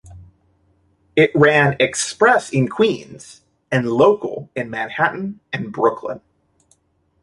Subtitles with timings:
[1.15, 6.21] It ran express in Queens and local in Manhattan and Brooklyn.